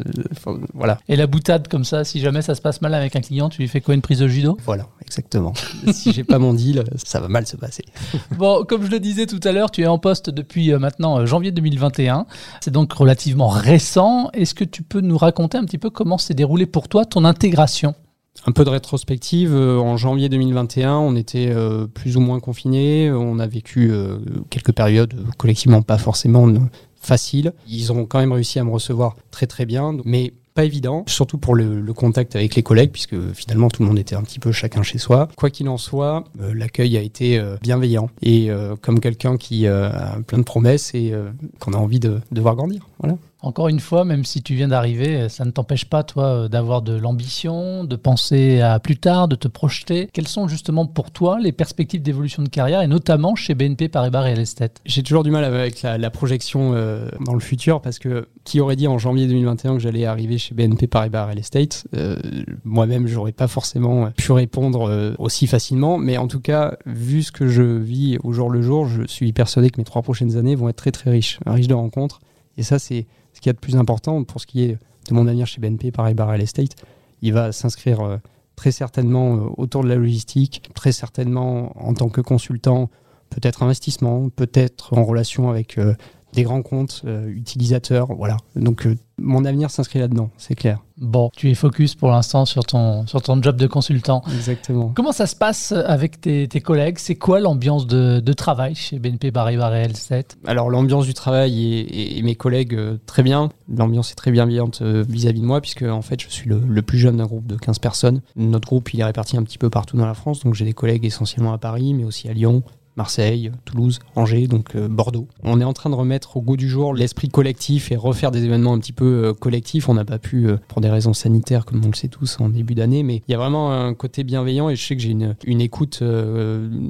voilà. 0.72 0.98
Et 1.08 1.16
la 1.16 1.26
boutade 1.26 1.66
comme 1.66 1.84
ça, 1.84 2.04
si 2.04 2.20
jamais 2.20 2.42
ça 2.42 2.54
se 2.54 2.60
passe 2.60 2.80
mal 2.80 2.94
avec 2.94 3.16
un 3.16 3.20
client, 3.20 3.48
tu 3.48 3.60
lui 3.60 3.68
fais 3.68 3.80
quoi 3.80 3.94
Une 3.94 4.02
prise 4.02 4.20
de 4.20 4.28
judo? 4.28 4.56
Voilà, 4.64 4.86
exactement. 5.02 5.52
si 5.92 6.12
j'ai 6.12 6.22
pas 6.22 6.38
mon 6.38 6.54
deal, 6.54 6.84
ça 7.04 7.18
va 7.18 7.26
mal 7.26 7.44
se 7.44 7.56
passer. 7.56 7.84
bon, 8.38 8.64
comme 8.64 8.84
je 8.84 8.90
le 8.90 9.00
disais 9.00 9.26
tout 9.26 9.40
à 9.42 9.50
l'heure, 9.50 9.72
tu 9.72 9.82
es 9.82 9.86
en 9.88 9.98
poste 9.98 10.30
depuis 10.30 10.72
maintenant 10.74 11.26
janvier 11.26 11.50
2021. 11.50 12.26
C'est 12.60 12.70
donc 12.70 12.92
relativement 12.92 13.48
récent. 13.48 14.30
Est-ce 14.32 14.54
que 14.54 14.64
tu 14.64 14.84
peux 14.84 15.00
nous 15.00 15.18
raconter 15.18 15.58
un 15.58 15.64
petit 15.64 15.78
peu 15.78 15.90
comment 15.90 16.18
s'est 16.18 16.34
déroulée 16.34 16.66
pour 16.66 16.86
toi 16.88 17.04
ton 17.04 17.24
intégration? 17.24 17.96
Un 18.44 18.52
peu 18.52 18.64
de 18.64 18.70
rétrospective. 18.70 19.54
Euh, 19.54 19.78
en 19.78 19.96
janvier 19.96 20.28
2021, 20.28 20.96
on 20.96 21.16
était 21.16 21.48
euh, 21.48 21.86
plus 21.86 22.16
ou 22.16 22.20
moins 22.20 22.40
confinés. 22.40 23.10
On 23.10 23.38
a 23.38 23.46
vécu 23.46 23.90
euh, 23.90 24.18
quelques 24.50 24.72
périodes 24.72 25.14
collectivement 25.38 25.82
pas 25.82 25.98
forcément 25.98 26.52
faciles. 27.00 27.52
Ils 27.68 27.92
ont 27.92 28.04
quand 28.06 28.18
même 28.18 28.32
réussi 28.32 28.58
à 28.58 28.64
me 28.64 28.70
recevoir 28.70 29.16
très 29.30 29.46
très 29.46 29.66
bien. 29.66 29.96
Mais 30.04 30.32
pas 30.54 30.64
évident, 30.64 31.04
surtout 31.06 31.36
pour 31.36 31.54
le, 31.54 31.92
contact 31.92 32.34
avec 32.34 32.54
les 32.54 32.62
collègues, 32.62 32.90
puisque 32.90 33.14
finalement 33.34 33.68
tout 33.68 33.82
le 33.82 33.88
monde 33.88 33.98
était 33.98 34.14
un 34.14 34.22
petit 34.22 34.38
peu 34.38 34.52
chacun 34.52 34.82
chez 34.82 34.96
soi. 34.96 35.28
Quoi 35.36 35.50
qu'il 35.50 35.68
en 35.68 35.76
soit, 35.76 36.24
l'accueil 36.38 36.96
a 36.96 37.02
été 37.02 37.38
bienveillant 37.60 38.08
et 38.22 38.48
comme 38.80 39.00
quelqu'un 39.00 39.36
qui 39.36 39.66
a 39.66 40.16
plein 40.26 40.38
de 40.38 40.44
promesses 40.44 40.94
et 40.94 41.12
qu'on 41.60 41.74
a 41.74 41.76
envie 41.76 42.00
de, 42.00 42.22
de 42.32 42.40
voir 42.40 42.56
grandir. 42.56 42.88
Voilà. 43.00 43.18
Encore 43.46 43.68
une 43.68 43.78
fois, 43.78 44.04
même 44.04 44.24
si 44.24 44.42
tu 44.42 44.56
viens 44.56 44.66
d'arriver, 44.66 45.28
ça 45.28 45.44
ne 45.44 45.52
t'empêche 45.52 45.84
pas, 45.84 46.02
toi, 46.02 46.24
euh, 46.24 46.48
d'avoir 46.48 46.82
de 46.82 46.96
l'ambition, 46.96 47.84
de 47.84 47.94
penser 47.94 48.60
à 48.60 48.80
plus 48.80 48.96
tard, 48.96 49.28
de 49.28 49.36
te 49.36 49.46
projeter. 49.46 50.08
Quelles 50.12 50.26
sont 50.26 50.48
justement 50.48 50.84
pour 50.84 51.12
toi 51.12 51.38
les 51.38 51.52
perspectives 51.52 52.02
d'évolution 52.02 52.42
de 52.42 52.48
carrière, 52.48 52.82
et 52.82 52.88
notamment 52.88 53.36
chez 53.36 53.54
BNP 53.54 53.88
Paribas 53.88 54.22
Real 54.22 54.40
Estate? 54.40 54.80
J'ai 54.84 55.04
toujours 55.04 55.22
du 55.22 55.30
mal 55.30 55.44
avec 55.44 55.82
la, 55.82 56.10
projection 56.10 56.72
euh, 56.74 57.08
dans 57.24 57.34
le 57.34 57.40
futur, 57.40 57.80
parce 57.80 58.00
que 58.00 58.26
qui 58.42 58.58
aurait 58.58 58.74
dit 58.74 58.88
en 58.88 58.98
janvier 58.98 59.28
2021 59.28 59.74
que 59.74 59.78
j'allais 59.78 60.06
arriver 60.06 60.38
chez 60.38 60.52
BNP 60.52 60.88
Paribas 60.88 61.26
Real 61.26 61.38
Estate? 61.38 61.86
Euh, 61.94 62.16
Moi-même, 62.64 63.06
j'aurais 63.06 63.30
pas 63.30 63.46
forcément 63.46 64.10
pu 64.10 64.32
répondre 64.32 65.14
aussi 65.20 65.46
facilement, 65.46 65.98
mais 65.98 66.16
en 66.16 66.26
tout 66.26 66.40
cas, 66.40 66.78
vu 66.84 67.22
ce 67.22 67.30
que 67.30 67.46
je 67.46 67.62
vis 67.62 68.18
au 68.24 68.32
jour 68.32 68.50
le 68.50 68.60
jour, 68.60 68.88
je 68.88 69.06
suis 69.06 69.32
persuadé 69.32 69.70
que 69.70 69.80
mes 69.80 69.84
trois 69.84 70.02
prochaines 70.02 70.36
années 70.36 70.56
vont 70.56 70.68
être 70.68 70.74
très 70.74 70.90
très 70.90 71.12
riches, 71.12 71.38
riches 71.46 71.68
de 71.68 71.74
rencontres. 71.74 72.18
Et 72.58 72.64
ça, 72.64 72.80
c'est 72.80 73.06
ce 73.36 73.40
qu'il 73.42 73.50
y 73.50 73.50
a 73.50 73.52
de 73.52 73.58
plus 73.58 73.76
important 73.76 74.24
pour 74.24 74.40
ce 74.40 74.46
qui 74.46 74.62
est 74.62 74.78
de 75.08 75.14
mon 75.14 75.26
avenir 75.26 75.46
chez 75.46 75.60
BNP 75.60 75.92
Paribas 75.92 76.24
Real 76.24 76.40
Estate. 76.40 76.74
Il 77.20 77.34
va 77.34 77.52
s'inscrire 77.52 78.00
euh, 78.00 78.16
très 78.56 78.72
certainement 78.72 79.36
euh, 79.36 79.40
autour 79.58 79.84
de 79.84 79.88
la 79.88 79.96
logistique, 79.96 80.70
très 80.74 80.90
certainement 80.90 81.72
en 81.76 81.92
tant 81.92 82.08
que 82.08 82.22
consultant, 82.22 82.88
peut-être 83.28 83.62
investissement, 83.62 84.30
peut-être 84.30 84.94
en 84.94 85.04
relation 85.04 85.50
avec 85.50 85.76
euh, 85.76 85.94
des 86.36 86.44
grands 86.44 86.62
comptes 86.62 87.02
utilisateurs. 87.26 88.08
Voilà. 88.14 88.36
Donc 88.54 88.86
mon 89.18 89.46
avenir 89.46 89.70
s'inscrit 89.70 89.98
là-dedans, 89.98 90.30
c'est 90.36 90.54
clair. 90.54 90.82
Bon, 90.98 91.30
tu 91.34 91.50
es 91.50 91.54
focus 91.54 91.94
pour 91.94 92.10
l'instant 92.10 92.44
sur 92.44 92.64
ton, 92.64 93.06
sur 93.06 93.22
ton 93.22 93.42
job 93.42 93.56
de 93.56 93.66
consultant. 93.66 94.22
Exactement. 94.30 94.92
Comment 94.94 95.12
ça 95.12 95.26
se 95.26 95.34
passe 95.34 95.72
avec 95.72 96.20
tes, 96.20 96.48
collègues? 96.60 96.98
C'est 96.98 97.14
quoi 97.14 97.40
l'ambiance 97.40 97.86
de, 97.86 98.32
travail 98.32 98.74
chez 98.74 98.98
BNP 98.98 99.32
Paribas 99.32 99.70
Real 99.70 99.90
Estate 99.90 100.36
Alors 100.46 100.68
l'ambiance 100.68 101.06
du 101.06 101.14
travail 101.14 101.86
et, 101.90 102.20
mes 102.22 102.34
collègues, 102.34 102.74
euh, 102.74 102.98
très 103.06 103.22
bien. 103.22 103.48
L'ambiance 103.74 104.12
est 104.12 104.16
très 104.16 104.30
bienveillante 104.30 104.82
euh, 104.82 105.02
vis-à-vis 105.08 105.40
de 105.40 105.46
moi 105.46 105.62
puisque 105.62 105.82
en 105.82 106.02
fait 106.02 106.20
je 106.20 106.28
suis 106.28 106.48
le, 106.48 106.60
le 106.60 106.82
plus 106.82 106.98
jeune 106.98 107.16
d'un 107.16 107.26
groupe 107.26 107.46
de 107.46 107.56
15 107.56 107.78
personnes. 107.78 108.20
Notre 108.36 108.68
groupe 108.68 108.92
il 108.92 109.00
est 109.00 109.04
réparti 109.04 109.38
un 109.38 109.42
petit 109.42 109.58
peu 109.58 109.70
partout 109.70 109.96
dans 109.96 110.06
la 110.06 110.14
France, 110.14 110.44
donc 110.44 110.54
j'ai 110.54 110.66
des 110.66 110.74
collègues 110.74 111.06
essentiellement 111.06 111.54
à 111.54 111.58
Paris 111.58 111.94
mais 111.94 112.04
aussi 112.04 112.28
à 112.28 112.34
Lyon, 112.34 112.62
Marseille, 112.96 113.52
Toulouse, 113.64 113.98
Angers, 114.14 114.46
donc 114.46 114.74
euh, 114.74 114.88
Bordeaux. 114.88 115.28
On 115.42 115.60
est 115.60 115.64
en 115.64 115.72
train 115.72 115.90
de 115.90 115.94
remettre 115.94 116.36
au 116.36 116.40
goût 116.40 116.56
du 116.56 116.68
jour 116.68 116.94
l'esprit 116.94 117.28
collectif 117.28 117.92
et 117.92 117.96
refaire 117.96 118.30
des 118.30 118.44
événements 118.44 118.72
un 118.72 118.78
petit 118.78 118.92
peu 118.92 119.26
euh, 119.26 119.34
collectifs. 119.34 119.88
On 119.88 119.94
n'a 119.94 120.04
pas 120.04 120.18
pu, 120.18 120.48
euh, 120.48 120.56
pour 120.68 120.80
des 120.80 120.88
raisons 120.88 121.12
sanitaires, 121.12 121.64
comme 121.64 121.84
on 121.84 121.88
le 121.88 121.94
sait 121.94 122.08
tous, 122.08 122.38
en 122.40 122.48
début 122.48 122.74
d'année, 122.74 123.02
mais 123.02 123.22
il 123.28 123.32
y 123.32 123.34
a 123.34 123.38
vraiment 123.38 123.72
un 123.72 123.94
côté 123.94 124.24
bienveillant 124.24 124.70
et 124.70 124.76
je 124.76 124.84
sais 124.84 124.96
que 124.96 125.02
j'ai 125.02 125.10
une, 125.10 125.36
une, 125.44 125.60
écoute 125.60 126.02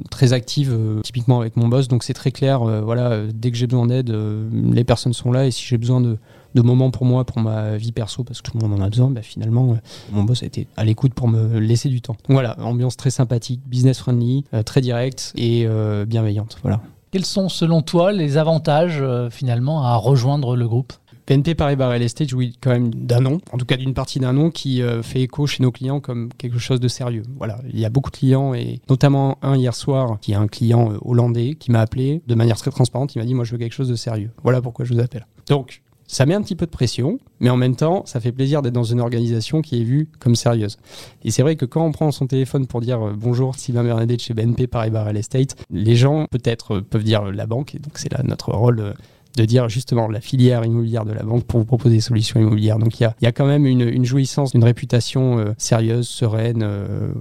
très 0.09 0.33
active, 0.33 0.77
typiquement 1.03 1.39
avec 1.39 1.57
mon 1.57 1.67
boss, 1.67 1.87
donc 1.87 2.03
c'est 2.03 2.13
très 2.13 2.31
clair. 2.31 2.59
voilà, 2.83 3.21
dès 3.33 3.49
que 3.51 3.57
j'ai 3.57 3.67
besoin 3.67 3.87
d'aide, 3.87 4.15
les 4.51 4.83
personnes 4.83 5.13
sont 5.13 5.31
là 5.31 5.45
et 5.45 5.51
si 5.51 5.65
j'ai 5.65 5.77
besoin 5.77 6.01
de 6.01 6.17
de 6.55 6.61
moments 6.61 6.91
pour 6.91 7.05
moi, 7.05 7.25
pour 7.25 7.39
ma 7.39 7.77
vie 7.77 7.91
perso, 7.91 8.23
parce 8.23 8.41
que 8.41 8.51
tout 8.51 8.57
le 8.57 8.67
monde 8.67 8.79
en 8.79 8.83
a 8.83 8.89
besoin, 8.89 9.09
bah 9.09 9.21
finalement, 9.21 9.73
euh, 9.73 9.75
mon 10.11 10.23
boss 10.23 10.43
a 10.43 10.45
été 10.45 10.67
à 10.77 10.83
l'écoute 10.83 11.13
pour 11.13 11.27
me 11.27 11.59
laisser 11.59 11.89
du 11.89 12.01
temps. 12.01 12.13
Donc 12.27 12.35
voilà, 12.35 12.57
ambiance 12.59 12.97
très 12.97 13.11
sympathique, 13.11 13.61
business 13.65 13.99
friendly, 13.99 14.45
euh, 14.53 14.63
très 14.63 14.81
directe 14.81 15.33
et 15.35 15.65
euh, 15.67 16.05
bienveillante. 16.05 16.57
Voilà. 16.61 16.81
Quels 17.11 17.25
sont 17.25 17.49
selon 17.49 17.81
toi 17.81 18.11
les 18.11 18.37
avantages 18.37 19.03
finalement 19.31 19.83
à 19.83 19.95
rejoindre 19.95 20.55
le 20.57 20.67
groupe? 20.67 20.93
PNP 21.25 21.55
Paribas 21.55 21.89
Real 21.89 22.01
Estate 22.01 22.29
jouit 22.29 22.57
quand 22.61 22.69
même 22.69 22.93
d'un 22.93 23.21
nom, 23.21 23.39
en 23.51 23.57
tout 23.57 23.65
cas 23.65 23.77
d'une 23.77 23.93
partie 23.93 24.19
d'un 24.19 24.33
nom 24.33 24.49
qui 24.49 24.81
fait 25.03 25.21
écho 25.21 25.47
chez 25.47 25.63
nos 25.63 25.71
clients 25.71 26.01
comme 26.01 26.29
quelque 26.37 26.57
chose 26.57 26.81
de 26.81 26.87
sérieux. 26.89 27.23
Voilà, 27.37 27.59
il 27.71 27.79
y 27.79 27.85
a 27.85 27.89
beaucoup 27.89 28.11
de 28.11 28.17
clients 28.17 28.53
et 28.53 28.81
notamment 28.89 29.37
un 29.41 29.55
hier 29.55 29.73
soir 29.73 30.19
qui 30.21 30.33
est 30.33 30.35
un 30.35 30.47
client 30.47 30.93
hollandais 31.01 31.55
qui 31.55 31.71
m'a 31.71 31.79
appelé 31.79 32.21
de 32.27 32.35
manière 32.35 32.57
très 32.57 32.71
transparente. 32.71 33.15
Il 33.15 33.19
m'a 33.19 33.25
dit 33.25 33.33
moi 33.33 33.45
je 33.45 33.53
veux 33.53 33.57
quelque 33.57 33.73
chose 33.73 33.89
de 33.89 33.95
sérieux. 33.95 34.31
Voilà 34.43 34.61
pourquoi 34.61 34.83
je 34.83 34.93
vous 34.93 34.99
appelle. 34.99 35.25
Donc 35.47 35.81
ça 36.07 36.25
met 36.25 36.33
un 36.33 36.41
petit 36.41 36.55
peu 36.55 36.65
de 36.65 36.71
pression, 36.71 37.19
mais 37.41 37.49
en 37.49 37.57
même 37.57 37.75
temps, 37.75 38.03
ça 38.05 38.19
fait 38.19 38.31
plaisir 38.31 38.61
d'être 38.61 38.73
dans 38.73 38.83
une 38.83 39.01
organisation 39.01 39.61
qui 39.61 39.81
est 39.81 39.83
vue 39.83 40.09
comme 40.19 40.35
sérieuse. 40.35 40.77
Et 41.23 41.31
c'est 41.31 41.41
vrai 41.41 41.57
que 41.57 41.65
quand 41.65 41.85
on 41.85 41.91
prend 41.91 42.11
son 42.11 42.27
téléphone 42.27 42.65
pour 42.65 42.79
dire 42.79 43.05
euh, 43.05 43.13
bonjour 43.15 43.55
Sylvain 43.55 43.83
Bernadette 43.83 44.21
chez 44.21 44.33
BNP 44.33 44.67
Paribas 44.67 45.03
Real 45.03 45.17
Estate, 45.17 45.55
les 45.69 45.95
gens 45.95 46.25
peut-être 46.31 46.77
euh, 46.77 46.81
peuvent 46.81 47.03
dire 47.03 47.23
la 47.23 47.45
banque, 47.45 47.75
et 47.75 47.79
donc 47.79 47.97
c'est 47.97 48.11
là 48.11 48.21
notre 48.23 48.51
rôle 48.53 48.79
euh, 48.79 48.93
de 49.35 49.45
dire 49.45 49.69
justement 49.69 50.07
la 50.07 50.21
filière 50.21 50.65
immobilière 50.65 51.05
de 51.05 51.11
la 51.11 51.21
banque 51.21 51.43
pour 51.43 51.59
vous 51.59 51.65
proposer 51.65 51.95
des 51.95 52.01
solutions 52.01 52.39
immobilières. 52.39 52.79
Donc 52.79 52.99
il 52.99 53.03
y 53.03 53.05
a, 53.05 53.13
y 53.21 53.27
a, 53.27 53.31
quand 53.31 53.45
même 53.45 53.67
une, 53.67 54.03
jouissance, 54.03 54.55
une 54.55 54.63
réputation 54.63 55.53
sérieuse, 55.59 56.07
sereine. 56.07 56.67